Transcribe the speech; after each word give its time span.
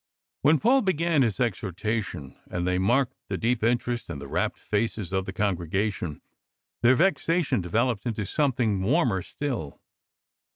Wlien 0.43 0.59
Paul 0.59 0.81
began 0.81 1.21
his 1.21 1.39
exhortation, 1.39 2.35
and 2.49 2.67
they 2.67 2.79
BY 2.79 2.79
LAND 2.79 2.79
AND 2.79 2.79
SEA 2.79 2.79
41 2.79 2.87
marked 2.87 3.15
the 3.27 3.37
deep 3.37 3.63
interest 3.63 4.09
and 4.09 4.19
the 4.19 4.27
rapt 4.27 4.57
faces 4.57 5.13
of 5.13 5.25
the 5.27 5.31
congregation, 5.33 6.23
their 6.81 6.95
vexation 6.95 7.61
developed 7.61 8.07
into 8.07 8.25
something 8.25 8.81
warmer 8.81 9.21
still. 9.21 9.79